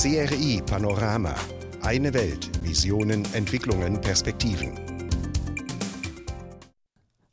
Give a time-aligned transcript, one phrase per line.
[0.00, 1.34] CRI Panorama.
[1.82, 2.48] Eine Welt.
[2.62, 4.78] Visionen, Entwicklungen, Perspektiven.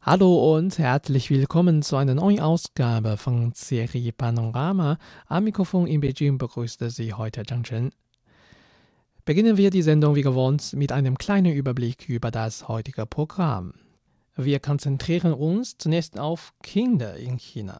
[0.01, 4.97] Hallo und herzlich willkommen zu einer neuen Ausgabe von CRI Panorama.
[5.27, 7.91] Am Mikrofon in Beijing begrüßte Sie heute Zhang Chen.
[9.25, 13.75] Beginnen wir die Sendung wie gewohnt mit einem kleinen Überblick über das heutige Programm.
[14.35, 17.79] Wir konzentrieren uns zunächst auf Kinder in China.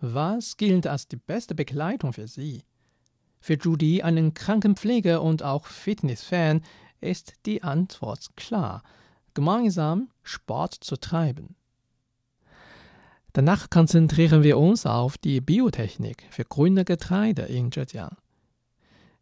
[0.00, 2.62] Was gilt als die beste Begleitung für sie?
[3.40, 6.62] Für Judy, einen Krankenpfleger und auch Fitnessfan,
[7.00, 8.82] ist die Antwort klar:
[9.34, 11.56] gemeinsam Sport zu treiben.
[13.32, 18.16] Danach konzentrieren wir uns auf die Biotechnik für grüne Getreide in Zhejiang.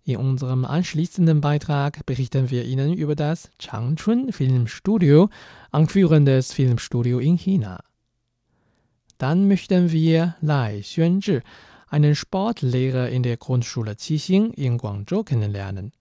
[0.02, 5.28] In unserem anschließenden Beitrag berichten wir Ihnen über das Changchun Filmstudio,
[5.70, 7.80] ein führendes Filmstudio in China.
[9.18, 11.42] Dann möchten wir Lai Xuanzhi,
[11.90, 15.92] einen Sportlehrer in der Grundschule Qixing in Guangzhou kennenlernen.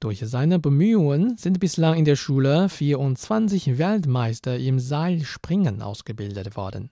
[0.00, 6.90] Durch seine Bemühungen sind bislang in der Schule 24 Weltmeister im Seilspringen ausgebildet worden.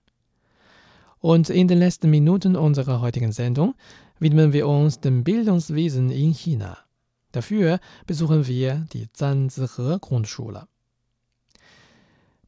[1.20, 3.74] Und in den letzten Minuten unserer heutigen Sendung
[4.18, 6.78] widmen wir uns dem Bildungswesen in China.
[7.32, 10.66] Dafür besuchen wir die Zanzihe Grundschule.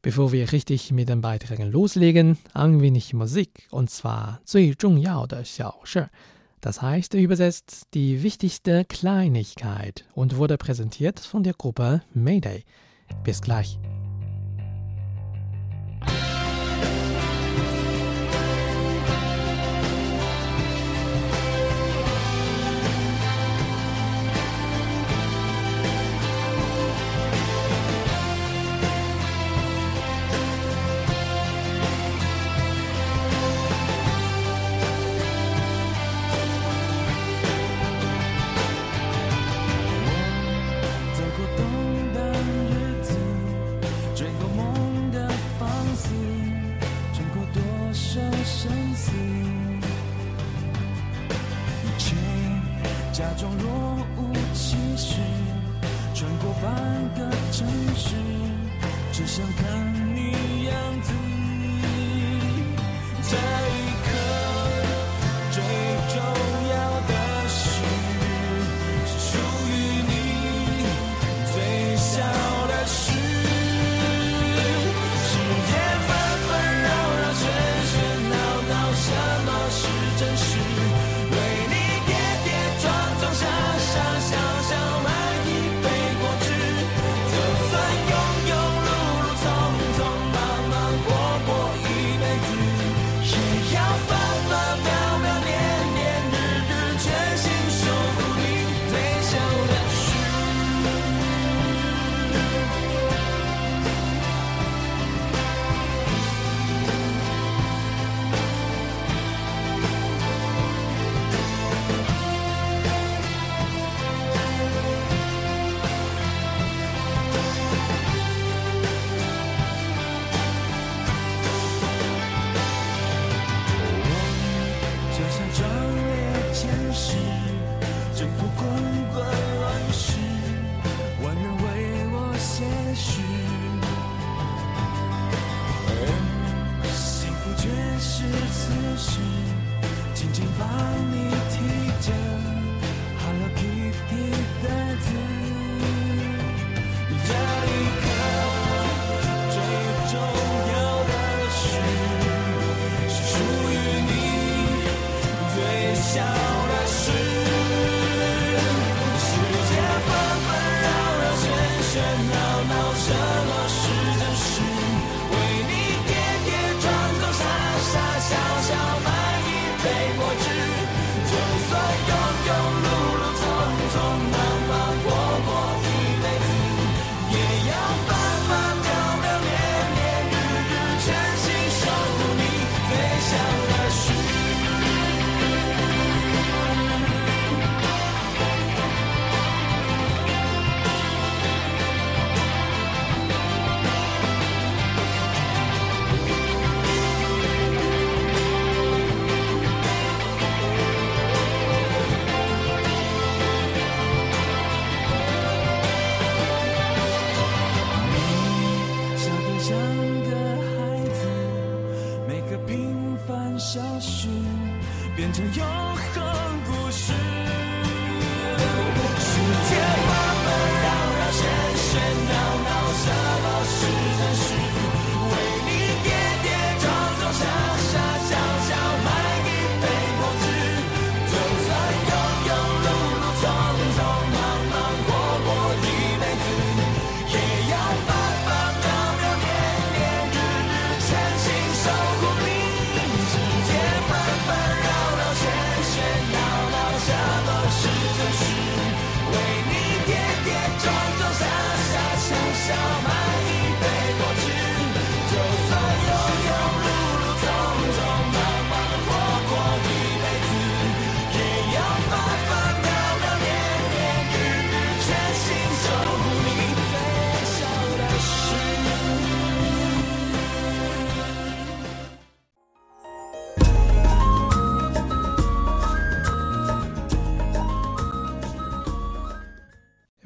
[0.02, 6.10] Bevor wir richtig mit den Beiträgen loslegen, ein wenig Musik, und zwar 最重要的小事,
[6.60, 12.64] das heißt übersetzt die wichtigste Kleinigkeit und wurde präsentiert von der Gruppe Mayday.
[13.22, 13.78] Bis gleich.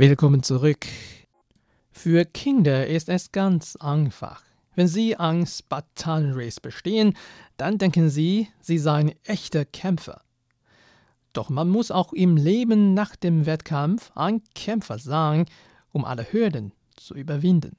[0.06, 0.86] Willkommen zurück.
[1.90, 4.44] Für Kinder ist es ganz einfach.
[4.76, 7.16] Wenn sie ein Spartan Race bestehen,
[7.56, 10.20] dann denken sie, sie seien echte Kämpfer.
[11.32, 15.46] Doch man muss auch im Leben nach dem Wettkampf ein Kämpfer sein,
[15.94, 17.78] um alle Hürden zu überwinden.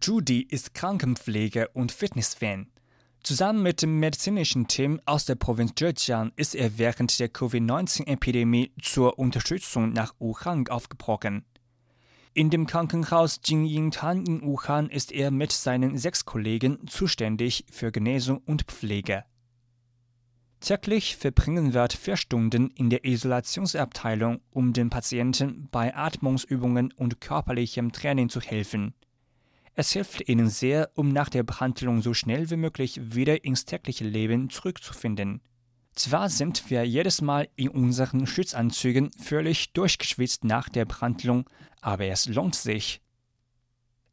[0.00, 2.68] Judy ist Krankenpflege und Fitnessfan.
[3.22, 9.16] Zusammen mit dem medizinischen Team aus der Provinz Zhejiang ist er während der Covid-19-Epidemie zur
[9.16, 11.44] Unterstützung nach Wuhan aufgebrochen.
[12.34, 18.38] In dem Krankenhaus Jingyingtan in Wuhan ist er mit seinen sechs Kollegen zuständig für Genesung
[18.38, 19.24] und Pflege.
[20.58, 27.92] Täglich verbringen wir vier Stunden in der Isolationsabteilung, um den Patienten bei Atmungsübungen und körperlichem
[27.92, 28.94] Training zu helfen.
[29.74, 34.04] Es hilft ihnen sehr, um nach der Behandlung so schnell wie möglich wieder ins tägliche
[34.04, 35.40] Leben zurückzufinden.
[35.94, 41.48] Zwar sind wir jedes Mal in unseren Schutzanzügen völlig durchgeschwitzt nach der Behandlung,
[41.80, 43.00] aber es lohnt sich.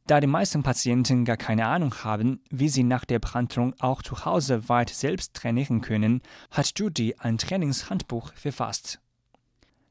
[0.07, 4.25] Da die meisten Patienten gar keine Ahnung haben, wie sie nach der Behandlung auch zu
[4.25, 6.21] Hause weit selbst trainieren können,
[6.51, 9.00] hat Judy ein Trainingshandbuch verfasst.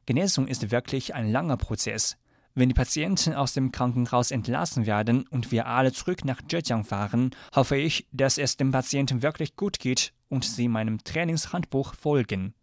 [0.06, 2.16] Genesung ist wirklich ein langer Prozess.
[2.58, 7.31] Wenn die Patienten aus dem Krankenhaus entlassen werden und wir alle zurück nach Zhejiang fahren,
[7.55, 12.55] hoffe ich, dass es dem Patienten wirklich gut geht und sie meinem Trainingshandbuch folgen.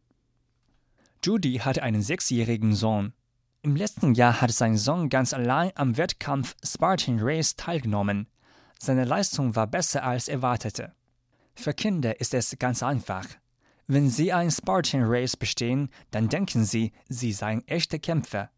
[1.23, 3.13] Judy hat einen sechsjährigen Sohn.
[3.61, 8.27] Im letzten Jahr hat sein Sohn ganz allein am Wettkampf Spartan Race teilgenommen.
[8.77, 10.91] Seine Leistung war besser als erwartete.
[11.53, 13.27] Für Kinder ist es ganz einfach.
[13.87, 18.49] Wenn sie ein Spartan Race bestehen, dann denken sie, sie seien echte Kämpfer.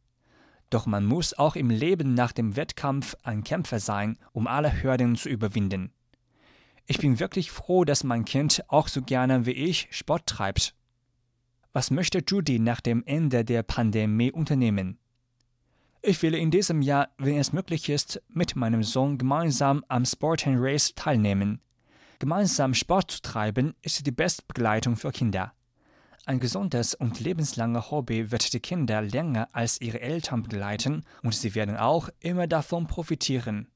[0.69, 5.16] Doch man muss auch im Leben nach dem Wettkampf ein Kämpfer sein, um alle Hürden
[5.16, 5.92] zu überwinden.
[6.86, 10.74] Ich bin wirklich froh, dass mein Kind auch so gerne wie ich Sport treibt.
[11.74, 14.98] Was möchte Judy nach dem Ende der Pandemie unternehmen?
[16.02, 20.48] Ich will in diesem Jahr, wenn es möglich ist, mit meinem Sohn gemeinsam am Sport
[20.48, 21.60] and Race teilnehmen.
[22.19, 25.54] Gemeinsam Sport zu treiben ist die beste Begleitung für Kinder.
[26.27, 31.56] Ein gesundes und lebenslanges Hobby wird die Kinder länger als ihre Eltern begleiten und sie
[31.56, 33.69] werden auch immer davon profitieren.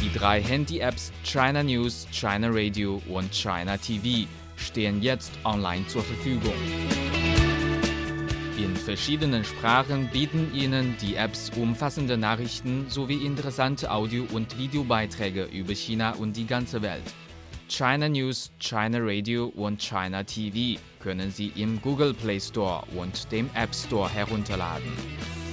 [0.00, 6.54] Die drei Handy-Apps China News, China Radio und China TV stehen jetzt online zur Verfügung.
[8.56, 15.74] In verschiedenen Sprachen bieten Ihnen die Apps umfassende Nachrichten sowie interessante Audio- und Videobeiträge über
[15.74, 17.02] China und die ganze Welt.
[17.68, 23.50] China News, China Radio und China TV können Sie im Google Play Store und dem
[23.54, 25.45] App Store herunterladen.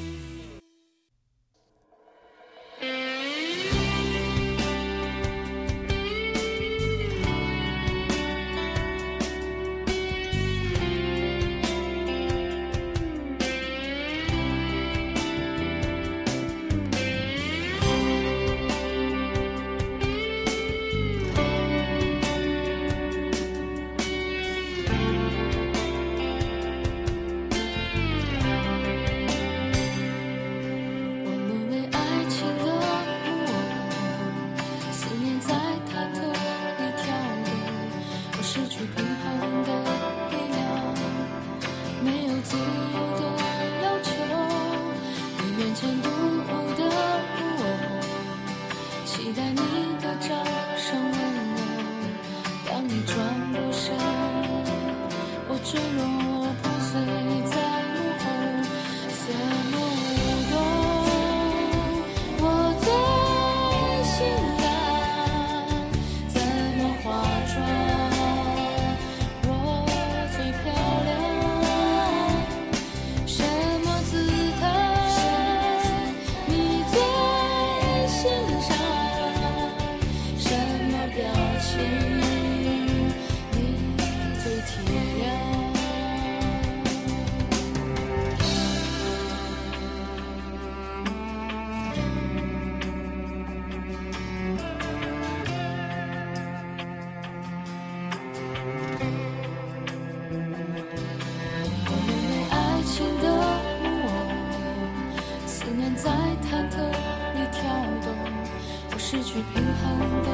[109.13, 109.83] 失去平衡
[110.23, 110.27] 的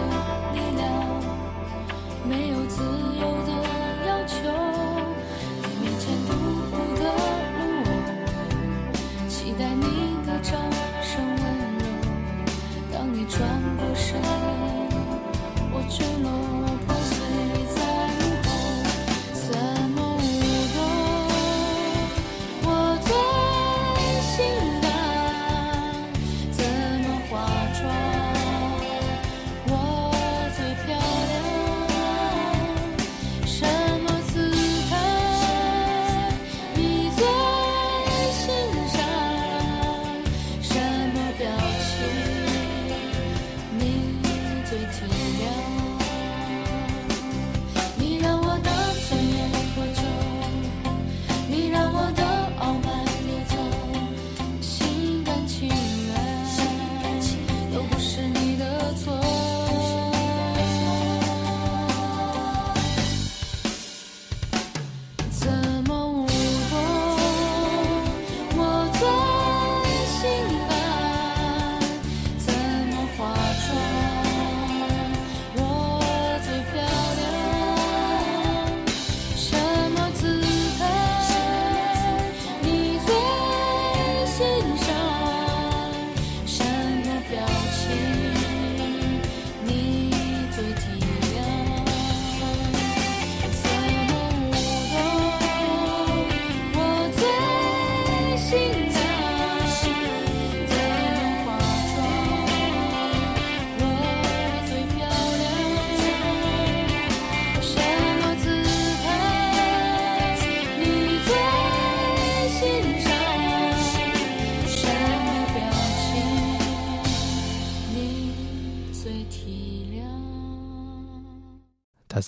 [0.53, 0.87] 力量，
[2.23, 3.51] 没有自由的
[4.07, 4.37] 要求。
[5.63, 6.31] 你面前独
[6.71, 7.03] 步的
[7.59, 7.59] 路，
[9.27, 9.83] 期待你
[10.25, 10.53] 的掌
[11.01, 11.43] 声温
[11.77, 11.83] 柔。
[12.93, 13.37] 当你转
[13.75, 14.21] 过身，
[15.73, 16.48] 我坠落。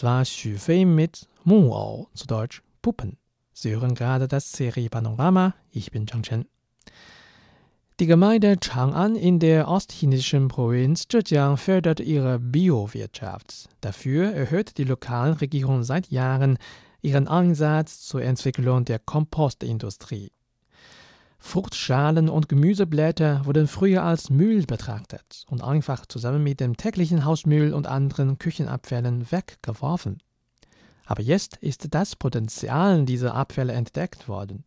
[0.01, 3.17] Das war Xu Fei mit Muao, zu Deutsch Puppen.
[3.53, 5.53] Sie hören gerade das Serie Panorama.
[5.69, 6.45] Ich bin Zhang Chen.
[7.99, 13.69] Die Gemeinde Chang'an in der ostchinesischen Provinz Zhejiang fördert ihre Biowirtschaft.
[13.81, 16.57] Dafür erhöht die Lokalregierung seit Jahren
[17.03, 20.31] ihren Einsatz zur Entwicklung der Kompostindustrie.
[21.43, 27.73] Fruchtschalen und Gemüseblätter wurden früher als Müll betrachtet und einfach zusammen mit dem täglichen Hausmüll
[27.73, 30.19] und anderen Küchenabfällen weggeworfen.
[31.05, 34.63] Aber jetzt ist das Potenzial dieser Abfälle entdeckt worden.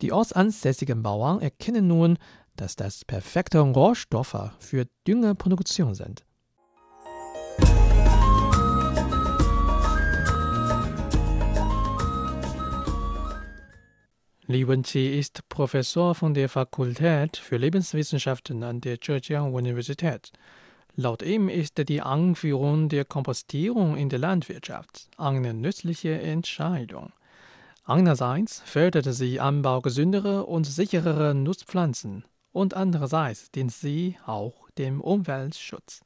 [0.00, 2.18] Die ortsansässigen Bauern erkennen nun,
[2.56, 6.24] dass das perfekte Rohstoffe für Düngerproduktion sind.
[14.46, 20.32] Li Wenqi ist Professor von der Fakultät für Lebenswissenschaften an der Zhejiang Universität.
[20.96, 27.14] Laut ihm ist die Einführung der Kompostierung in der Landwirtschaft eine nützliche Entscheidung.
[27.86, 36.02] Einerseits förderte sie Anbau gesünderer und sichererer Nutzpflanzen und andererseits dient sie auch dem Umweltschutz.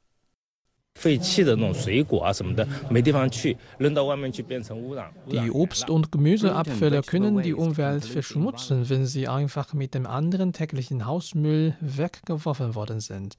[5.31, 11.05] Die Obst- und Gemüseabfälle können die Umwelt verschmutzen, wenn sie einfach mit dem anderen täglichen
[11.05, 13.37] Hausmüll weggeworfen worden sind.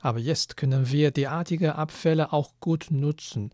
[0.00, 3.50] Aber jetzt können wir derartige Abfälle auch gut nutzen.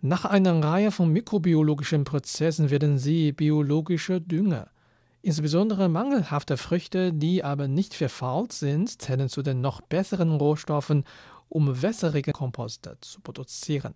[0.00, 4.68] Nach einer Reihe von mikrobiologischen Prozessen werden sie biologische Dünger.
[5.22, 11.04] Insbesondere mangelhafte Früchte, die aber nicht verfault sind, zählen zu den noch besseren Rohstoffen,
[11.50, 13.94] um wässrige Komposte zu produzieren.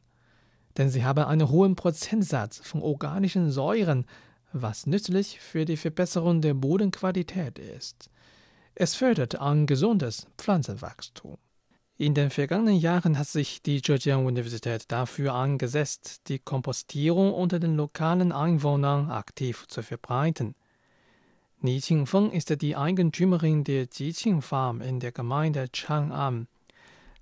[0.77, 4.05] Denn sie haben einen hohen Prozentsatz von organischen Säuren,
[4.53, 8.11] was nützlich für die Verbesserung der Bodenqualität ist.
[8.75, 11.39] Es fördert ein gesundes Pflanzenwachstum.
[11.97, 18.33] In den vergangenen Jahren hat sich die Zhejiang-Universität dafür eingesetzt, die Kompostierung unter den lokalen
[18.33, 20.57] Einwohnern aktiv zu verbreiten.
[21.61, 26.47] Ni Qingfeng ist die Eigentümerin der Jiqing Farm in der Gemeinde Chang'an.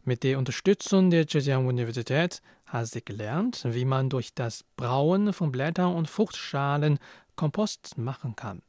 [0.04, 5.94] Mit der Unterstützung der Zhejiang-Universität hat sie gelernt, wie man durch das Brauen von Blättern
[5.94, 6.99] und Fruchtschalen
[7.37, 8.62] Kompost machen kann.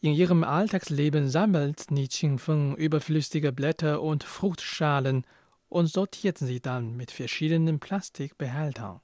[0.00, 5.26] In ihrem Alltagsleben sammelt Ni Qingfeng überflüssige Blätter und Fruchtschalen
[5.68, 9.00] und sortiert sie dann mit verschiedenen Plastikbehältern.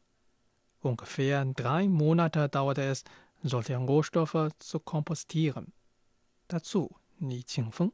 [0.81, 3.04] Ungefähr drei Monate dauert es,
[3.42, 5.73] solche Rohstoffe zu kompostieren.
[6.49, 7.92] Dazu Ni Qingfeng.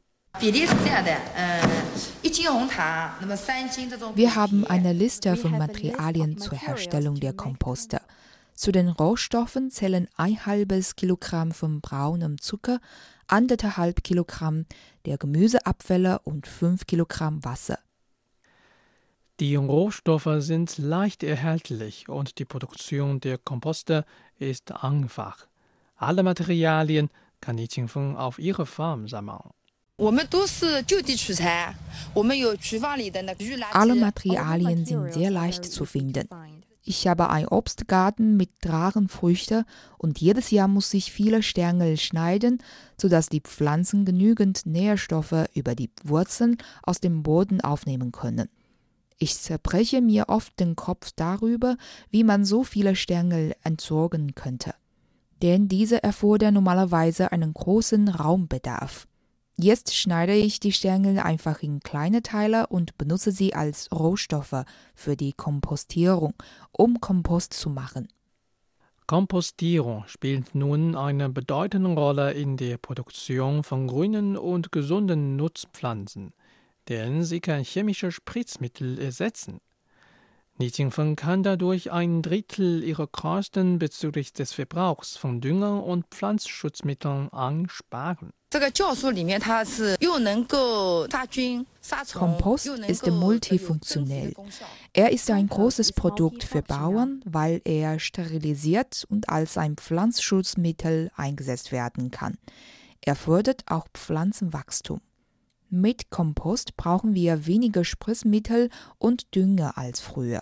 [4.15, 7.99] Wir haben eine Liste von Materialien zur Herstellung der Komposte.
[8.53, 12.79] Zu den Rohstoffen zählen ein halbes Kilogramm von braunem Zucker,
[13.27, 14.65] anderthalb Kilogramm
[15.05, 17.79] der Gemüseabfälle und fünf Kilogramm Wasser.
[19.41, 24.05] Die Rohstoffe sind leicht erhältlich und die Produktion der Komposte
[24.37, 25.47] ist einfach.
[25.97, 27.09] Alle Materialien
[27.41, 29.51] kann Li Qingfeng auf ihrer Farm sammeln.
[33.73, 36.27] Alle Materialien sind sehr leicht zu finden.
[36.83, 39.65] Ich habe einen Obstgarten mit Drachenfrüchten
[39.97, 42.63] und jedes Jahr muss ich viele Stängel schneiden,
[42.97, 48.47] sodass die Pflanzen genügend Nährstoffe über die Wurzeln aus dem Boden aufnehmen können.
[49.17, 51.75] Ich zerbreche mir oft den Kopf darüber,
[52.09, 54.73] wie man so viele Stängel entsorgen könnte.
[55.41, 59.08] Denn diese erfordern normalerweise einen großen Raumbedarf.
[59.61, 64.63] Jetzt schneide ich die Stängel einfach in kleine Teile und benutze sie als Rohstoffe
[64.95, 66.33] für die Kompostierung,
[66.71, 68.07] um Kompost zu machen.
[69.05, 76.31] Kompostierung spielt nun eine bedeutende Rolle in der Produktion von grünen und gesunden Nutzpflanzen,
[76.87, 79.59] denn sie kann chemische Spritzmittel ersetzen.
[80.61, 87.31] Ni Jingfeng kann dadurch ein Drittel ihrer Kosten bezüglich des Verbrauchs von Dünger und Pflanzenschutzmitteln
[87.31, 88.31] einsparen.
[92.13, 94.33] Kompost ist multifunktionell.
[94.91, 101.71] Er ist ein großes Produkt für Bauern, weil er sterilisiert und als ein Pflanzenschutzmittel eingesetzt
[101.71, 102.37] werden kann.
[102.99, 104.99] Er fördert auch Pflanzenwachstum.
[105.69, 110.41] Mit Kompost brauchen wir weniger Spritzmittel und Dünger als früher.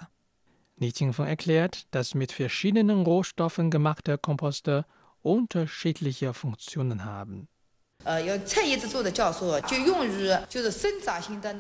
[0.78, 4.86] Li Qingfeng erklärt, dass mit verschiedenen Rohstoffen gemachte Komposte
[5.22, 7.50] unterschiedliche Funktionen haben.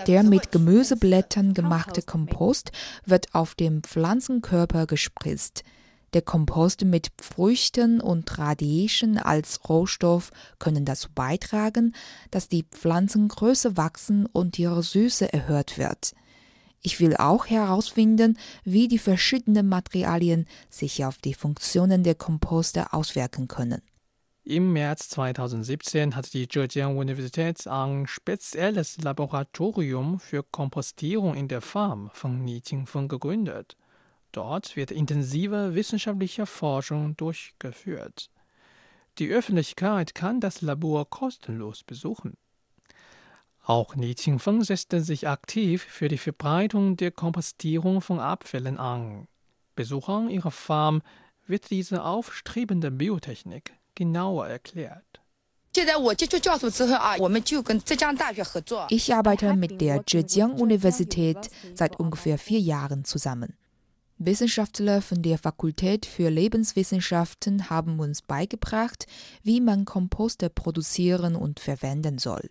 [0.05, 2.71] Der mit Gemüseblättern gemachte Kompost
[3.05, 5.63] wird auf dem Pflanzenkörper gespritzt.
[6.13, 11.93] Der Kompost mit Früchten und Radieschen als Rohstoff können dazu beitragen,
[12.31, 16.13] dass die Pflanzen größer wachsen und ihre Süße erhöht wird.
[16.81, 23.47] Ich will auch herausfinden, wie die verschiedenen Materialien sich auf die Funktionen der Komposte auswirken
[23.47, 23.81] können.
[24.43, 32.45] Im März 2017 hat die Zhejiang-Universität ein spezielles Laboratorium für Kompostierung in der Farm von
[32.45, 33.75] Ni Qingfeng gegründet.
[34.37, 38.29] Dort wird intensive wissenschaftliche Forschung durchgeführt.
[39.17, 42.37] Die Öffentlichkeit kann das Labor kostenlos besuchen.
[43.65, 49.27] Auch Ni Qingfeng setzte sich aktiv für die Verbreitung der Kompostierung von Abfällen an.
[49.75, 51.01] Besuchern ihrer Farm
[51.47, 55.19] wird diese aufstrebende Biotechnik genauer erklärt.
[58.89, 63.57] Ich arbeite mit der Zhejiang-Universität seit ungefähr vier Jahren zusammen.
[64.19, 69.05] Wissenschaftler von der Fakultät für Lebenswissenschaften haben uns beigebracht,
[69.43, 72.49] wie man Komposte produzieren und verwenden soll.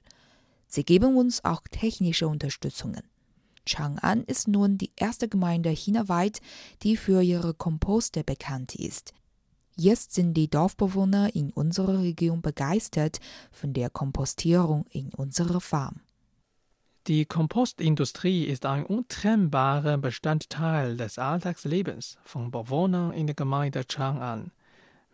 [0.69, 3.03] Sie geben uns auch technische Unterstützungen.
[3.67, 6.41] Chang'an ist nun die erste Gemeinde chinaweit,
[6.83, 9.13] die für ihre Komposte bekannt ist.
[9.75, 13.19] Jetzt sind die Dorfbewohner in unserer Region begeistert
[13.51, 16.01] von der Kompostierung in unserer Farm.
[17.09, 24.51] Die Kompostindustrie ist ein untrennbarer Bestandteil des Alltagslebens von Bewohnern in der Gemeinde Chang'an.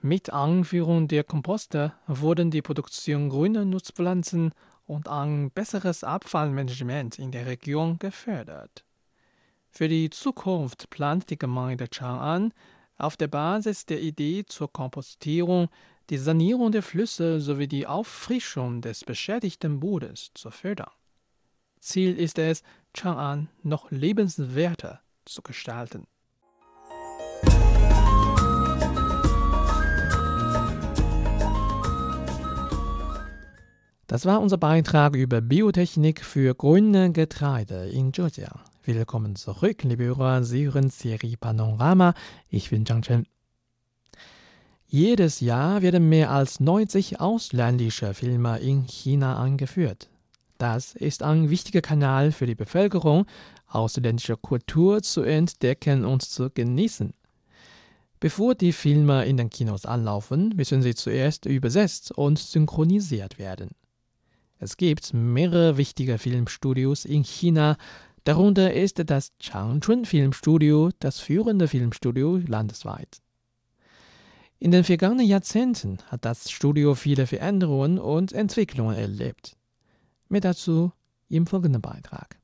[0.00, 4.52] Mit Anführung der Komposter wurden die Produktion grüner Nutzpflanzen
[4.86, 8.86] und ein besseres Abfallmanagement in der Region gefördert.
[9.68, 12.52] Für die Zukunft plant die Gemeinde Chang'an
[12.96, 15.68] auf der Basis der Idee zur Kompostierung
[16.08, 20.90] die Sanierung der Flüsse sowie die Auffrischung des beschädigten Bodens zu fördern.
[21.82, 22.62] Ziel ist es,
[22.94, 26.06] Chang'an noch lebenswerter zu gestalten.
[34.06, 38.60] Das war unser Beitrag über Biotechnik für grüne Getreide in Zhejiang.
[38.84, 40.44] Willkommen zurück, liebe Hörer.
[40.44, 42.14] Sie hören Serie Panorama.
[42.48, 43.26] Ich bin Zhang Chen.
[44.86, 50.11] Jedes Jahr werden mehr als 90 ausländische Filme in China angeführt.
[50.62, 53.26] Das ist ein wichtiger Kanal für die Bevölkerung,
[53.66, 57.14] ausländische Kultur zu entdecken und zu genießen.
[58.20, 63.70] Bevor die Filme in den Kinos anlaufen, müssen sie zuerst übersetzt und synchronisiert werden.
[64.60, 67.76] Es gibt mehrere wichtige Filmstudios in China,
[68.22, 73.18] Darunter ist das Changchun Filmstudio das führende Filmstudio landesweit.
[74.60, 79.56] In den vergangenen Jahrzehnten hat das Studio viele Veränderungen und Entwicklungen erlebt.
[80.31, 80.91] Mehr dazu
[81.29, 82.37] im folgenden Beitrag.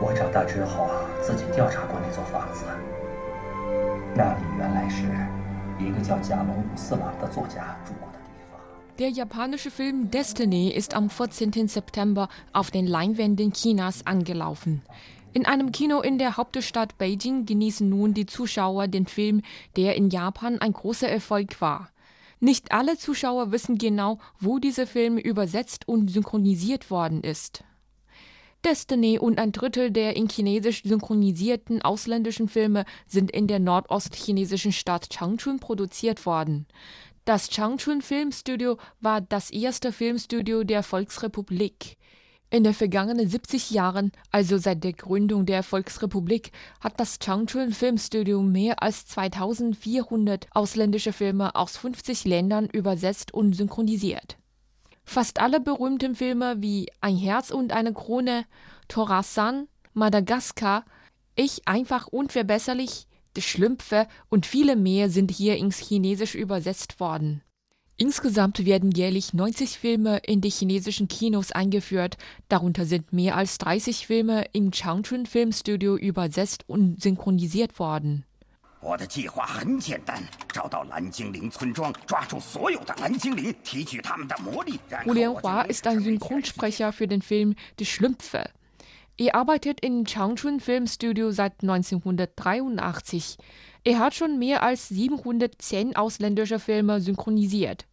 [0.00, 2.64] Ich 找到之后啊，自己调查过那座房子，
[4.14, 5.04] 那里原来是
[8.98, 11.68] der japanische Film Destiny ist am 14.
[11.68, 14.82] September auf den Leinwänden Chinas angelaufen.
[15.31, 19.43] In einem Kino in der Hauptstadt Beijing genießen nun die Zuschauer den Film,
[19.75, 21.91] der in Japan ein großer Erfolg war.
[22.39, 27.63] Nicht alle Zuschauer wissen genau, wo dieser Film übersetzt und synchronisiert worden ist.
[28.65, 35.09] Destiny und ein Drittel der in Chinesisch synchronisierten ausländischen Filme sind in der nordostchinesischen Stadt
[35.09, 36.65] Changchun produziert worden.
[37.23, 41.97] Das Changchun Filmstudio war das erste Filmstudio der Volksrepublik.
[42.51, 48.41] In den vergangenen 70 Jahren, also seit der Gründung der Volksrepublik, hat das Changchun Filmstudio
[48.41, 54.37] mehr als 2400 ausländische Filme aus 50 Ländern übersetzt und synchronisiert.
[55.05, 58.45] Fast alle berühmten Filme wie Ein Herz und eine Krone,
[58.87, 60.85] Torasan, Madagaskar,
[61.35, 67.43] Ich einfach unverbesserlich, Die Schlümpfe und viele mehr sind hier ins Chinesische übersetzt worden.
[68.01, 72.15] Insgesamt werden jährlich 90 Filme in die chinesischen Kinos eingeführt,
[72.47, 78.23] darunter sind mehr als 30 Filme im Changchun Film Studio übersetzt und synchronisiert worden.
[78.81, 78.95] Wu
[85.13, 88.49] Lianhua ist ein Synchronsprecher für den Film Die Schlümpfe.
[89.17, 93.35] Er arbeitet im Changchun Film Studio seit 1983.
[93.83, 97.85] Er hat schon mehr als 710 ausländische Filme synchronisiert.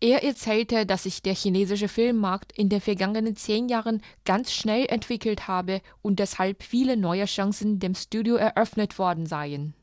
[0.00, 5.48] Er erzählte, dass sich der chinesische Filmmarkt in den vergangenen zehn Jahren ganz schnell entwickelt
[5.48, 9.74] habe und deshalb viele neue Chancen dem Studio eröffnet worden seien.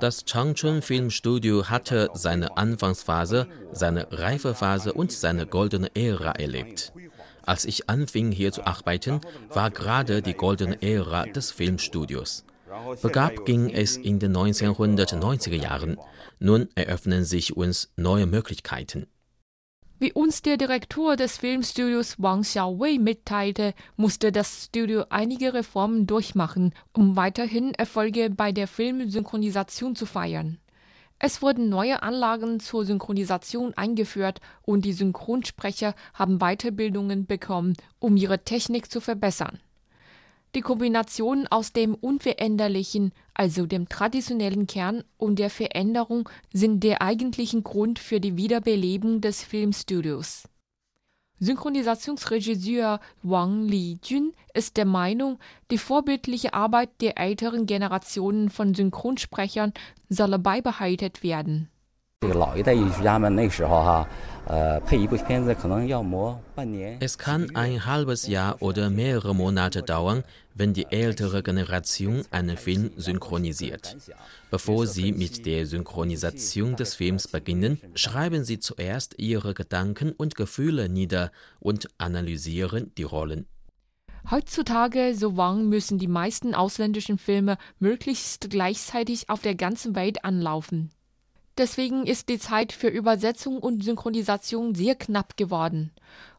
[0.00, 6.92] Das Changchun Filmstudio hatte seine Anfangsphase, seine Reifephase und seine goldene Ära erlebt.
[7.46, 12.44] Als ich anfing hier zu arbeiten, war gerade die goldene Ära des Filmstudios.
[13.02, 15.98] Bergab ging es in den 1990er Jahren.
[16.38, 19.06] Nun eröffnen sich uns neue Möglichkeiten.
[20.00, 26.74] Wie uns der Direktor des Filmstudios Wang Xiaowei mitteilte, musste das Studio einige Reformen durchmachen,
[26.92, 30.58] um weiterhin Erfolge bei der Filmsynchronisation zu feiern.
[31.26, 38.44] Es wurden neue Anlagen zur Synchronisation eingeführt und die Synchronsprecher haben Weiterbildungen bekommen, um ihre
[38.44, 39.58] Technik zu verbessern.
[40.54, 47.62] Die Kombination aus dem Unveränderlichen, also dem traditionellen Kern, und der Veränderung sind der eigentliche
[47.62, 50.44] Grund für die Wiederbelebung des Filmstudios.
[51.44, 55.38] Synchronisationsregisseur Wang Lijun ist der Meinung,
[55.70, 59.74] die vorbildliche Arbeit der älteren Generationen von Synchronsprechern
[60.08, 61.68] solle beibehalten werden.
[67.00, 70.22] Es kann ein halbes Jahr oder mehrere Monate dauern,
[70.54, 73.96] wenn die ältere Generation einen Film synchronisiert.
[74.50, 80.88] Bevor sie mit der Synchronisation des Films beginnen, schreiben sie zuerst ihre Gedanken und Gefühle
[80.88, 83.46] nieder und analysieren die Rollen.
[84.30, 90.90] Heutzutage, so Wang, müssen die meisten ausländischen Filme möglichst gleichzeitig auf der ganzen Welt anlaufen.
[91.56, 95.92] Deswegen ist die Zeit für Übersetzung und Synchronisation sehr knapp geworden.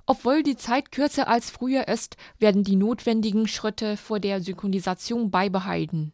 [0.06, 6.12] Obwohl die Zeit kürzer als früher ist, werden die notwendigen Schritte vor der Synchronisation beibehalten.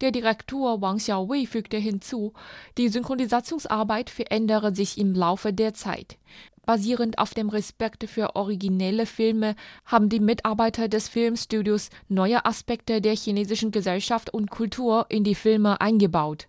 [0.00, 2.32] Der Direktor Wang Xiaowei fügte hinzu,
[2.78, 6.16] die Synchronisationsarbeit verändere sich im Laufe der Zeit.
[6.64, 9.54] Basierend auf dem Respekt für originelle Filme
[9.84, 15.80] haben die Mitarbeiter des Filmstudios neue Aspekte der chinesischen Gesellschaft und Kultur in die Filme
[15.80, 16.48] eingebaut.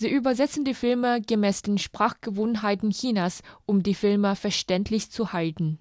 [0.00, 5.80] Sie übersetzen die Filme gemäß den Sprachgewohnheiten Chinas, um die Filme verständlich zu halten.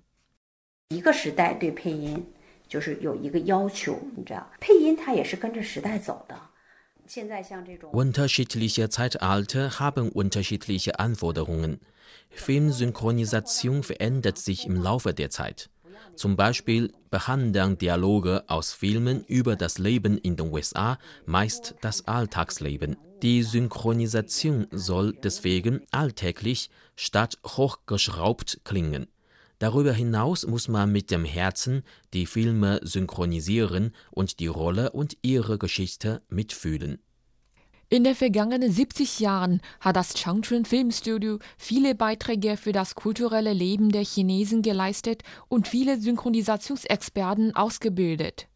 [7.91, 11.79] Unterschiedliche Zeitalter haben unterschiedliche Anforderungen.
[12.31, 15.69] Filmsynchronisation verändert sich im Laufe der Zeit.
[16.15, 22.97] Zum Beispiel behandeln Dialoge aus Filmen über das Leben in den USA meist das Alltagsleben.
[23.21, 29.07] Die Synchronisation soll deswegen alltäglich statt hochgeschraubt klingen.
[29.59, 31.83] Darüber hinaus muss man mit dem Herzen
[32.13, 36.99] die Filme synchronisieren und die Rolle und ihre Geschichte mitfühlen.
[37.89, 43.93] In den vergangenen 70 Jahren hat das Changchun Filmstudio viele Beiträge für das kulturelle Leben
[43.93, 48.49] der Chinesen geleistet und viele Synchronisationsexperten ausgebildet.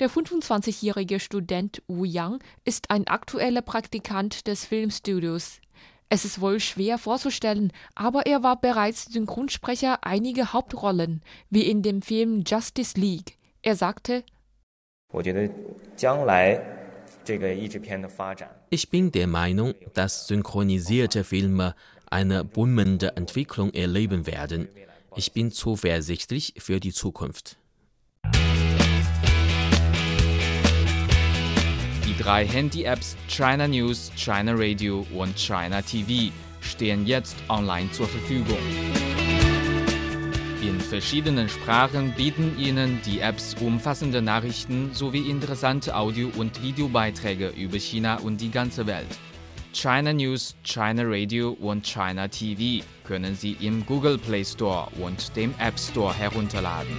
[0.00, 5.60] Der 25-jährige Student Wu Yang ist ein aktueller Praktikant des Filmstudios.
[6.08, 12.02] Es ist wohl schwer vorzustellen, aber er war bereits Synchronsprecher einiger Hauptrollen, wie in dem
[12.02, 13.38] Film Justice League.
[13.62, 14.24] Er sagte,
[15.14, 15.24] ich
[18.88, 21.74] bin der Meinung, dass synchronisierte Filme
[22.08, 24.66] eine boomende Entwicklung erleben werden.
[25.14, 27.58] Ich bin zuversichtlich für die Zukunft.
[32.06, 36.32] Die drei Handy-Apps China News, China Radio und China TV
[36.62, 38.56] stehen jetzt online zur Verfügung.
[40.62, 47.80] In verschiedenen Sprachen bieten Ihnen die Apps umfassende Nachrichten sowie interessante Audio- und Videobeiträge über
[47.80, 49.08] China und die ganze Welt.
[49.72, 55.52] China News, China Radio und China TV können Sie im Google Play Store und dem
[55.58, 56.96] App Store herunterladen.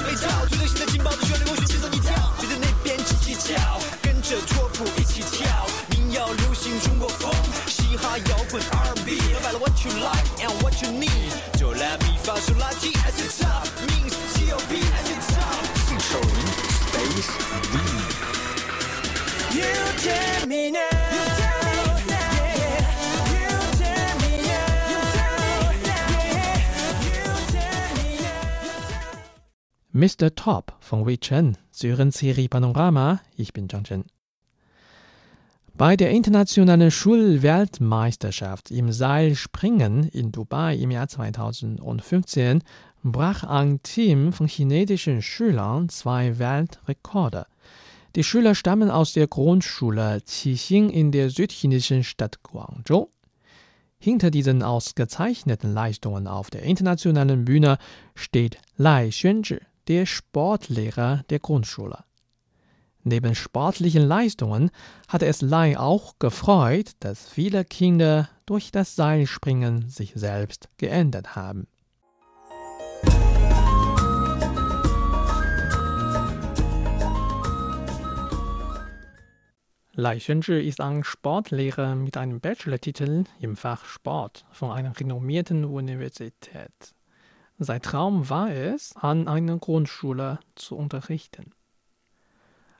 [0.00, 7.30] 上没事老鼠会叫，最流行的劲爆的旋律，我选节奏你跳，对着那边叽叽叫，跟着拓普一起跳，民谣流行中国风，
[7.66, 12.89] 嘻哈摇滚 R&B，明白了 what you like and what you need，就来比发嗦拉提
[30.00, 30.34] Mr.
[30.34, 33.20] Top von Wei Chen, Syren-Serie Panorama.
[33.36, 34.06] Ich bin Zhang Chen.
[35.74, 42.62] Bei der internationalen Schulweltmeisterschaft im Seilspringen in Dubai im Jahr 2015
[43.02, 47.44] brach ein Team von chinesischen Schülern zwei Weltrekorde.
[48.16, 53.10] Die Schüler stammen aus der Grundschule Qixing in der südchinesischen Stadt Guangzhou.
[53.98, 57.76] Hinter diesen ausgezeichneten Leistungen auf der internationalen Bühne
[58.14, 62.04] steht Lai Xuanzhi, der Sportlehrer der Grundschule.
[63.02, 64.70] Neben sportlichen Leistungen
[65.08, 71.66] hatte es Lai auch gefreut, dass viele Kinder durch das Seilspringen sich selbst geändert haben.
[79.94, 86.94] Lai Xuanzhi ist ein Sportlehrer mit einem Bachelor-Titel im Fach Sport von einer renommierten Universität.
[87.62, 91.52] Sein Traum war es, an einer Grundschule zu unterrichten.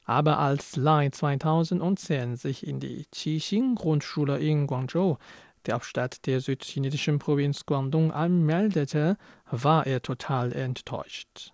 [0.06, 5.18] Aber als Lai 2010 sich in die Qixing-Grundschule in Guangzhou,
[5.66, 9.18] der Hauptstadt der südchinesischen Provinz Guangdong, anmeldete,
[9.50, 11.52] war er total enttäuscht.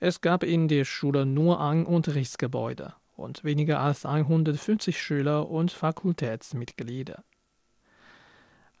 [0.00, 7.22] Es gab in der Schule nur ein Unterrichtsgebäude und weniger als 150 Schüler und Fakultätsmitglieder.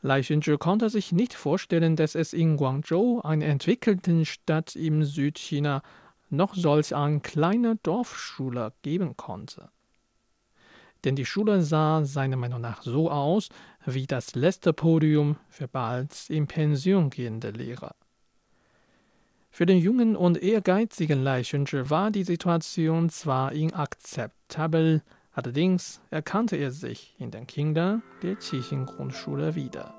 [0.06, 5.82] Lai Xuanzhi konnte sich nicht vorstellen, dass es in Guangzhou, einer entwickelten Stadt im Südchina,
[6.30, 9.68] noch solch eine kleine Dorfschule geben konnte.
[11.04, 13.48] Denn die Schule sah seiner Meinung nach so aus
[13.84, 17.96] wie das letzte Podium für bald in Pension gehende Lehrer.
[19.50, 25.02] Für den jungen und ehrgeizigen Lai Xuanzhi war die Situation zwar inakzeptabel,
[25.35, 29.93] allerdings erkannte er sich in den Kindern der Qixing-Grundschule wieder.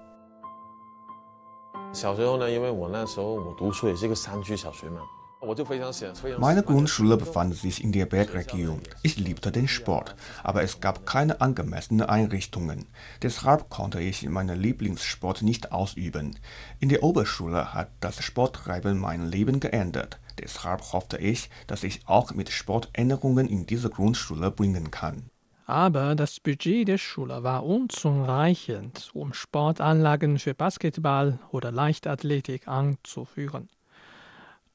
[1.93, 5.01] 小时候呢，因为我那时候我读书也是一个山区小学嘛，
[5.41, 6.41] 我就非常喜非常。
[6.41, 8.81] Meine Grundschule befand sich in der Bergregion.
[9.03, 12.87] Ich liebte den Sport, aber es gab keine angemessenen Einrichtungen.
[13.21, 16.39] Deshalb konnte ich meinen Lieblingssport nicht ausüben.
[16.81, 20.19] In der Oberschule hat das Sporttreiben mein Leben geändert.
[20.40, 25.30] Deshalb hoffte ich, dass ich auch mit Sport Änderungen in diese Grundschule bringen kann.
[25.66, 33.68] Aber das Budget der Schule war unzureichend, um Sportanlagen für Basketball oder Leichtathletik anzuführen.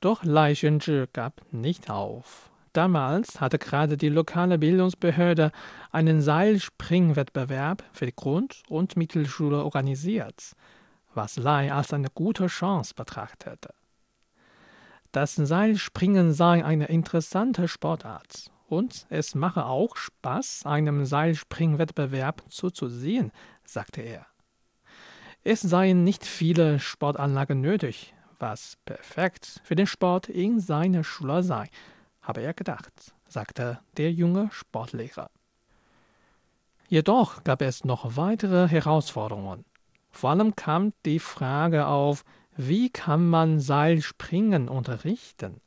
[0.01, 2.51] Doch Lai Xuanzhi gab nicht auf.
[2.75, 5.53] Damals hatte gerade die lokale Bildungsbehörde
[5.93, 10.53] einen Seilspringwettbewerb für die Grund- und Mittelschule organisiert,
[11.15, 13.71] was Lai als eine gute Chance betrachtete.
[15.13, 23.31] Das Seilspringen sei eine interessante Sportart und es mache auch Spaß, einem Seilspringwettbewerb zuzusehen,
[23.63, 24.27] sagte er.
[25.45, 31.69] Es seien nicht viele Sportanlagen nötig, was perfekt für den Sport in seiner Schule sei,
[32.23, 35.29] habe er gedacht, sagte der junge Sportlehrer.
[36.89, 39.67] Jedoch gab es noch weitere Herausforderungen.
[40.11, 42.25] Vor allem kam die Frage auf,
[42.56, 45.62] wie kann man Seilspringen unterrichten?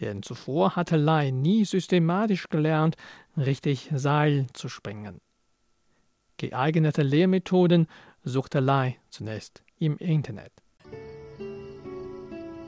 [0.00, 2.96] Denn zuvor hatte Lai nie systematisch gelernt,
[3.36, 5.20] richtig Seil zu springen.
[6.36, 7.88] Geeignete Lehrmethoden
[8.22, 10.52] suchte Lai zunächst im Internet.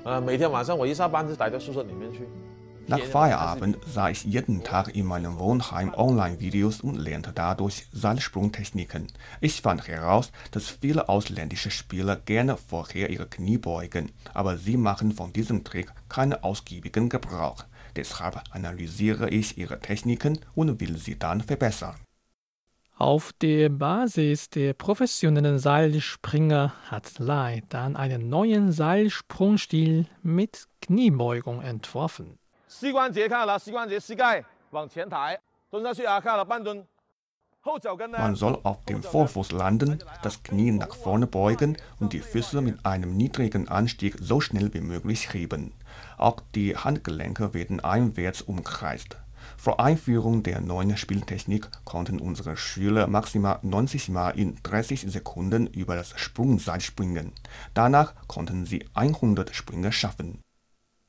[0.03, 2.26] 呃，每天晚上我一下班就待在宿舍里面去。
[2.88, 9.08] Nach Feierabend sah ich jeden Tag in meinem Wohnheim Online-Videos und lernte dadurch Seilsprungtechniken.
[9.41, 15.13] Ich fand heraus, dass viele ausländische Spieler gerne vorher ihre Knie beugen, aber sie machen
[15.13, 17.65] von diesem Trick keinen ausgiebigen Gebrauch.
[17.95, 21.95] Deshalb analysiere ich ihre Techniken und will sie dann verbessern.
[22.98, 32.38] Auf der Basis der professionellen Seilspringer hat Lai dann einen neuen Seilsprungstil mit Kniebeugung entworfen.
[32.74, 35.38] 膝关节看好了，膝关节膝盖往前抬，
[35.70, 36.87] 蹲下去啊，看好了，半蹲。
[37.62, 38.18] 后脚跟呢？
[38.18, 42.87] Man soll auf dem Vorfuß landen, das Knie nach vorne beugen und die Füße mit
[42.87, 45.74] einem niedrigen Anstieg so schnell wie möglich heben.
[46.16, 49.18] Auch die Handgelenke werden einwärts umkreist.
[49.59, 55.97] Vor Einführung der neuen Spieltechnik konnten unsere Schüler maximal 90 Mal in 30 Sekunden über
[55.97, 57.32] das Sprungseil springen.
[57.74, 60.41] Danach konnten sie 100 Sprünge schaffen.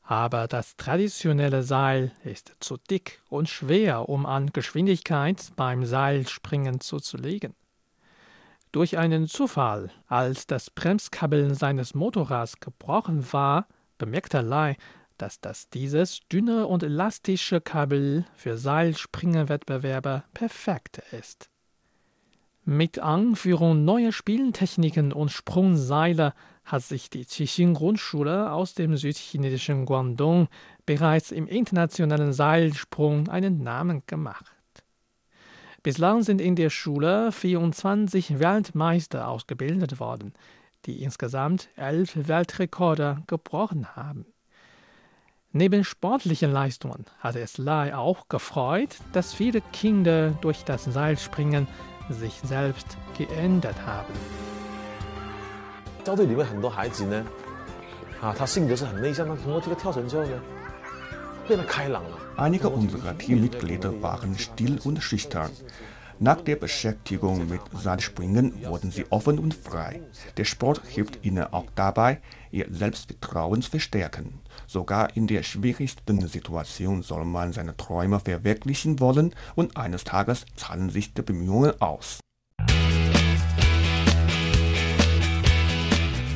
[0.08, 7.54] Aber das traditionelle Seil ist zu dick und schwer, um an Geschwindigkeit beim Seilspringen zuzulegen.
[8.70, 13.66] Durch einen Zufall, als das Bremskabel seines Motorrads gebrochen war,
[13.98, 14.76] bemerkte Lai,
[15.18, 21.50] dass das dieses dünne und elastische Kabel für Seilspringerwettbewerbe perfekt ist.
[22.64, 26.32] Mit Anführung neuer Spieltechniken und Sprungseile
[26.66, 30.48] hat sich die Qixing Grundschule aus dem südchinesischen Guangdong
[30.84, 34.52] bereits im internationalen Seilsprung einen Namen gemacht.
[35.82, 40.34] Bislang sind in der Schule 24 Weltmeister ausgebildet worden,
[40.84, 44.26] die insgesamt elf Weltrekorde gebrochen haben.
[45.52, 51.68] Neben sportlichen Leistungen hatte es Lai auch gefreut, dass viele Kinder durch das Seilspringen
[52.10, 54.12] sich selbst geändert haben.
[56.05, 57.25] 校队里面很多孩子呢，
[58.21, 60.39] 啊，他性格是很内向，但通过这个跳绳之后呢，
[61.47, 62.17] 变得开朗了。
[62.37, 65.51] Einige unserer Teammitglieder waren still und schüchtern.
[66.19, 70.01] Nach der Beschäftigung mit Seilspringen wurden sie offen und frei.
[70.37, 72.21] Der Sport hilft ihnen auch dabei,
[72.51, 74.39] ihr Selbstvertrauen zu verstärken.
[74.67, 80.91] Sogar in der schwierigsten Situation soll man seine Träume verwirklichen wollen und eines Tages zahlen
[80.91, 82.19] sich die Bemühungen aus.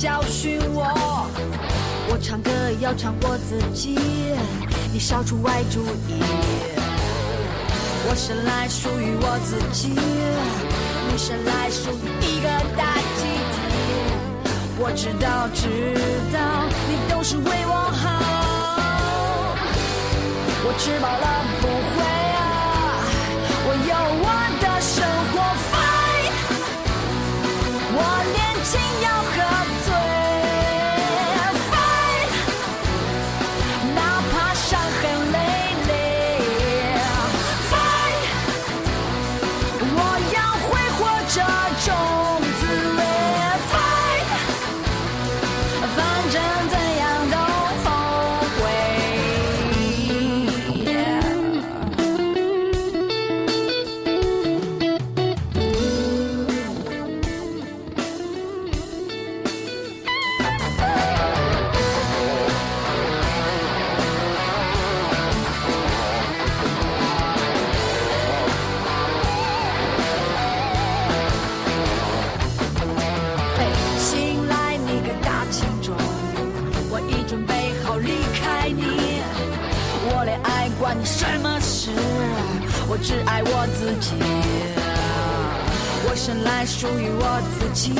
[0.00, 1.28] 教训我，
[2.08, 3.98] 我唱歌要唱我自己，
[4.94, 6.14] 你少出歪主意。
[8.08, 12.48] 我生来属于我自己，你生来属于一个
[12.78, 13.60] 大集体。
[14.78, 15.68] 我知道，知
[16.32, 18.08] 道你都是为我好。
[20.64, 22.00] 我吃饱了不会
[83.02, 84.14] 只爱我自己。
[86.06, 87.92] 我生来属于我自己，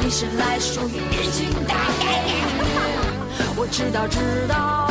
[0.00, 2.02] 你生来属于一群大黑。
[3.56, 4.18] 我知道，知
[4.48, 4.88] 道，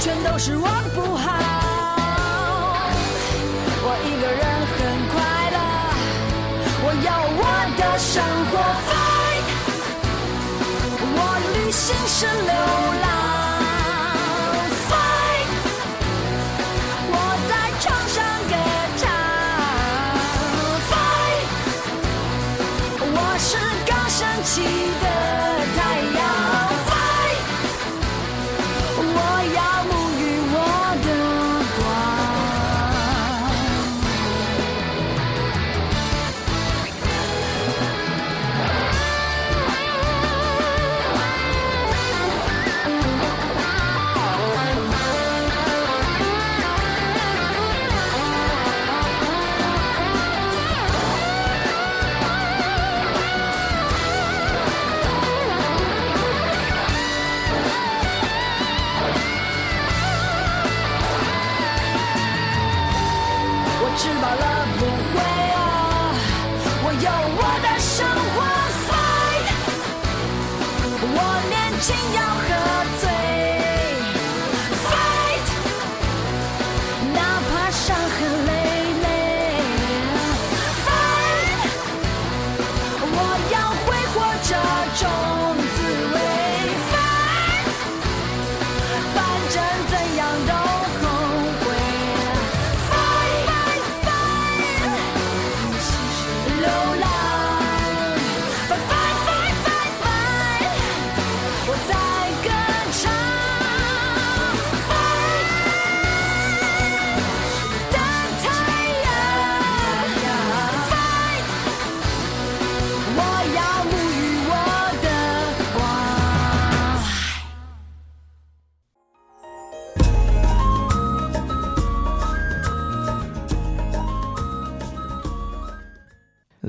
[0.00, 1.26] 全都是我不好。
[3.80, 4.42] 我一个人
[4.74, 4.78] 很
[5.12, 5.16] 快
[5.54, 5.56] 乐，
[6.84, 7.08] 我要
[7.38, 7.42] 我
[7.78, 8.12] 的生
[8.50, 8.52] 活
[8.88, 9.46] fight，
[11.14, 11.18] 我
[11.54, 12.52] 旅行是流
[13.02, 13.06] 浪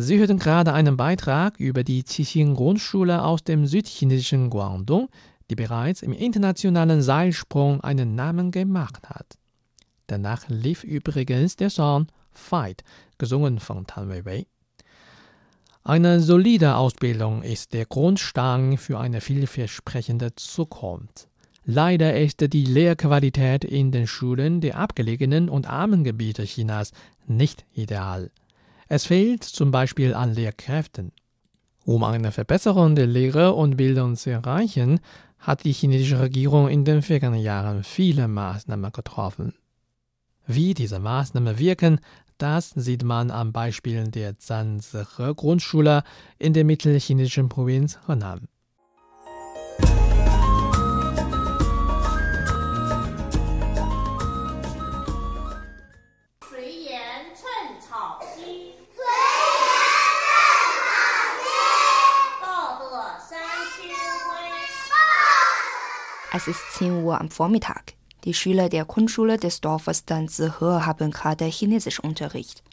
[0.09, 5.07] Sie hörten gerade einen Beitrag über die Qixing-Grundschule aus dem südchinesischen Guangdong,
[5.51, 9.37] die bereits im internationalen Seilsprung einen Namen gemacht hat.
[10.07, 12.83] Danach lief übrigens der Song Fight,
[13.19, 14.47] gesungen von Tan Weiwei.
[15.83, 21.27] Eine solide Ausbildung ist der Grundstein für eine vielversprechende Zukunft.
[21.65, 26.93] Leider ist die Lehrqualität in den Schulen der abgelegenen und armen Gebiete Chinas
[27.27, 28.31] nicht ideal.
[28.91, 31.11] Es fehlt zum Beispiel an Lehrkräften.
[31.85, 34.99] Um eine Verbesserung der Lehre und Bildung zu erreichen,
[35.37, 39.53] hat die chinesische Regierung in den vergangenen Jahren viele Maßnahmen getroffen.
[40.47, 41.99] Wie diese Maßnahmen wirken,
[42.39, 46.03] das sieht man am Beispiel der Zanzihe Grundschule
[46.39, 48.47] in der mittelchinesischen Provinz Henan.
[66.39, 67.95] Es ist 10 Uhr am Vormittag.
[68.23, 72.63] Die Schüler der Grundschule des Dorfes Sanzihe haben gerade Chinesischunterricht.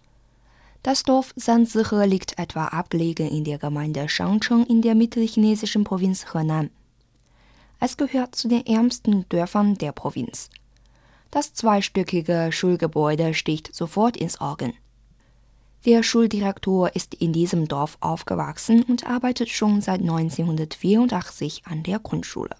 [0.84, 6.70] Das Dorf Sanzihe liegt etwa abgelegen in der Gemeinde Shangcheng in der mittelchinesischen Provinz Henan.
[7.80, 10.48] Es gehört zu den ärmsten Dörfern der Provinz.
[11.32, 14.74] Das zweistöckige Schulgebäude sticht sofort ins Auge.
[15.86, 22.54] Der Schuldirektor ist in diesem Dorf aufgewachsen und arbeitet schon seit 1984 an der Grundschule.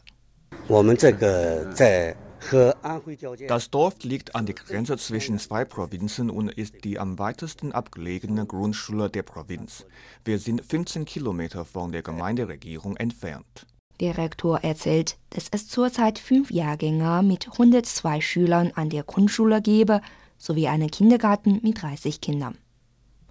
[3.48, 8.46] Das Dorf liegt an der Grenze zwischen zwei Provinzen und ist die am weitesten abgelegene
[8.46, 9.86] Grundschule der Provinz.
[10.24, 13.66] Wir sind 15 Kilometer von der Gemeinderegierung entfernt.
[14.00, 20.00] Der Rektor erzählt, dass es zurzeit fünf Jahrgänge mit 102 Schülern an der Grundschule gebe,
[20.36, 22.58] sowie einen Kindergarten mit 30 Kindern.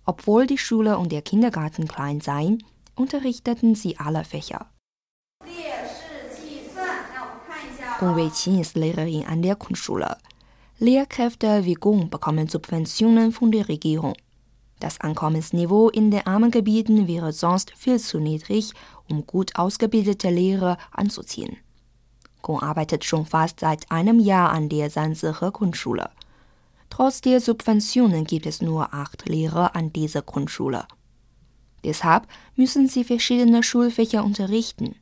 [0.06, 2.64] Obwohl die Schule und der Kindergarten klein seien,
[2.96, 4.70] unterrichteten sie alle Fächer.
[7.98, 8.18] Gong
[8.60, 10.18] ist Lehrerin an der Grundschule.
[10.80, 14.16] Lehrkräfte wie Gong bekommen Subventionen von der Regierung.
[14.82, 18.74] Das Einkommensniveau in den armen Gebieten wäre sonst viel zu niedrig,
[19.10, 21.56] um gut ausgebildete Lehrer anzuziehen.
[22.42, 26.10] Gong arbeitet schon fast seit einem Jahr an der Sanzihe Grundschule.
[26.90, 30.86] Trotz der Subventionen gibt es nur acht Lehrer an dieser Grundschule.
[31.86, 32.28] Deshalb
[32.58, 34.96] müssen sie verschiedene Schulfächer unterrichten.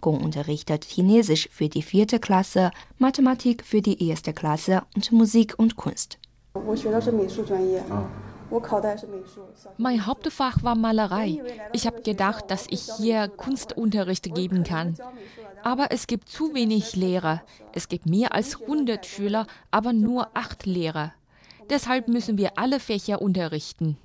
[0.00, 5.76] Gong unterrichtet Chinesisch für die vierte Klasse, Mathematik für die erste Klasse und Musik und
[5.76, 6.18] Kunst.
[9.78, 11.40] Mein Hauptfach war Malerei.
[11.72, 14.96] Ich habe gedacht, dass ich hier Kunstunterricht geben kann.
[15.62, 17.42] Aber es gibt zu wenig Lehrer.
[17.72, 21.12] Es gibt mehr als 100 Schüler, aber nur acht Lehrer.
[21.68, 23.96] Deshalb müssen wir alle Fächer unterrichten.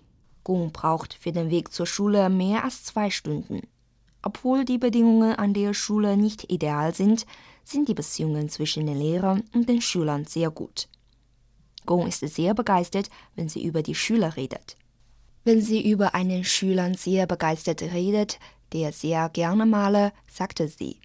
[0.44, 3.62] Gong braucht für den Weg zur Schule mehr als zwei Stunden.
[4.26, 7.28] Obwohl die Bedingungen an der Schule nicht ideal sind,
[7.64, 10.88] sind die Beziehungen zwischen den Lehrern und den Schülern sehr gut.
[11.86, 14.78] Gong ist sehr begeistert, wenn sie über die Schüler redet.
[15.44, 18.40] Wenn sie über einen Schüler sehr begeistert redet,
[18.74, 21.00] der sehr gerne male, sagte sie.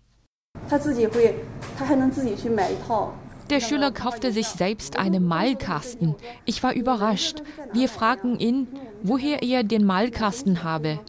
[3.50, 6.14] Der Schüler kaufte sich selbst einen Malkasten.
[6.46, 7.42] Ich war überrascht.
[7.74, 8.66] Wir fragten ihn,
[9.02, 11.00] woher er den Malkasten habe.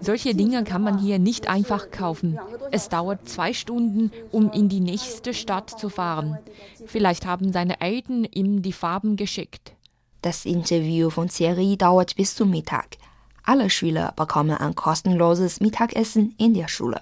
[0.00, 2.38] Solche Dinge kann man hier nicht einfach kaufen.
[2.70, 6.38] Es dauert zwei Stunden, um in die nächste Stadt zu fahren.
[6.86, 9.72] Vielleicht haben seine Eltern ihm die Farben geschickt.
[10.22, 12.96] Das Interview von Thierry dauert bis zum Mittag.
[13.44, 17.00] Alle Schüler bekommen ein kostenloses Mittagessen in der Schule.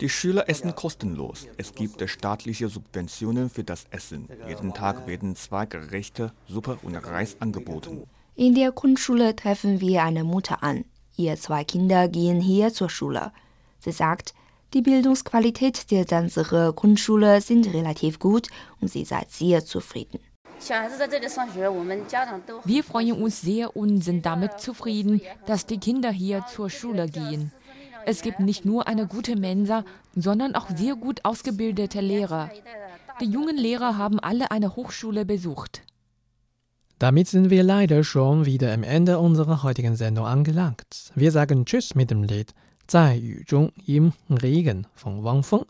[0.00, 1.46] Die Schüler essen kostenlos.
[1.56, 4.28] Es gibt staatliche Subventionen für das Essen.
[4.48, 8.02] Jeden Tag werden zwei Gerichte, Suppe und Reis angeboten.
[8.34, 10.86] In der Grundschule treffen wir eine Mutter an.
[11.16, 13.30] Ihre zwei Kinder gehen hier zur Schule.
[13.78, 14.32] Sie sagt,
[14.72, 18.48] die Bildungsqualität der Danzere Grundschule sind relativ gut
[18.80, 20.18] und sie sei sehr zufrieden.
[22.64, 27.52] Wir freuen uns sehr und sind damit zufrieden, dass die Kinder hier zur Schule gehen.
[28.06, 29.84] Es gibt nicht nur eine gute Mensa,
[30.16, 32.50] sondern auch sehr gut ausgebildete Lehrer.
[33.20, 35.82] Die jungen Lehrer haben alle eine Hochschule besucht.
[37.02, 41.10] Damit sind wir leider schon wieder am Ende unserer heutigen Sendung angelangt.
[41.16, 42.54] Wir sagen Tschüss mit dem Lied
[42.86, 45.64] Zai Yu Zhong im Regen von Wang Feng.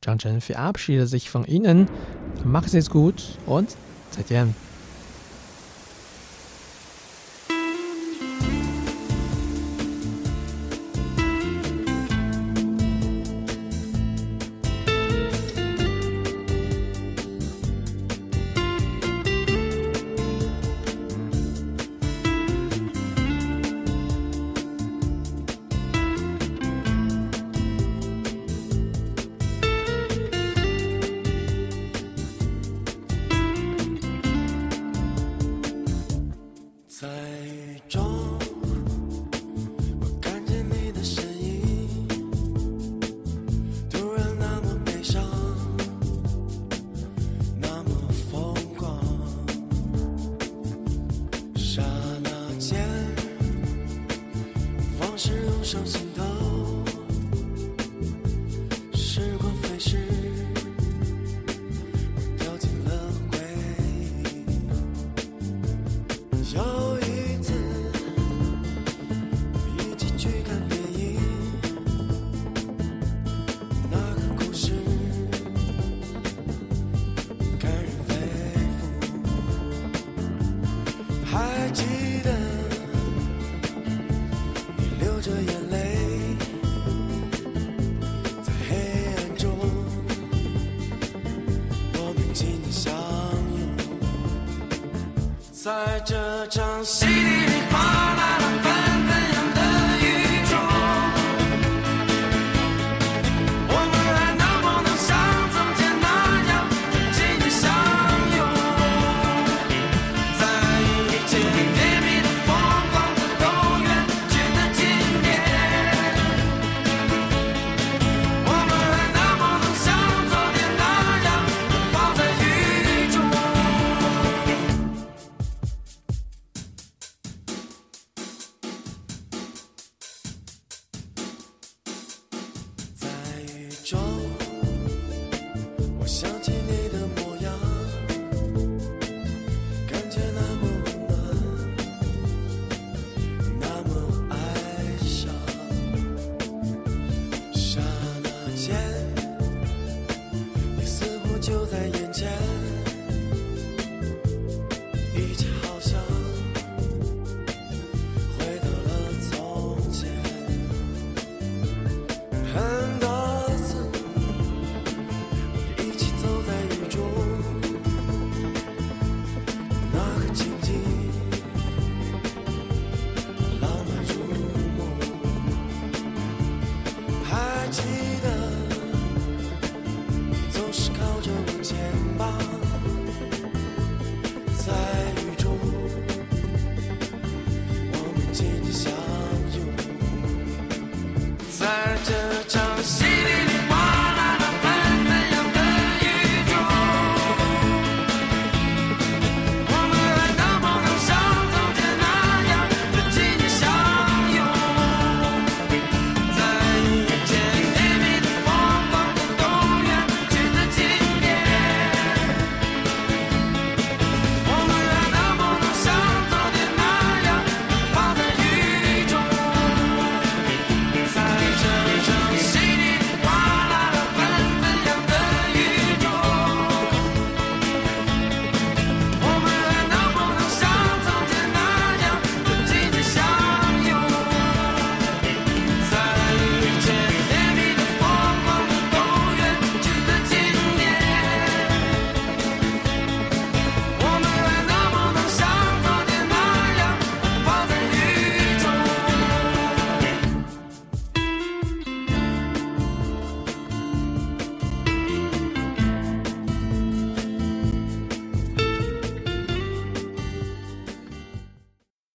[0.00, 1.88] Zhang Chen verabschiedet sich von Ihnen.
[2.44, 3.76] Macht es gut und
[4.12, 4.67] 再见。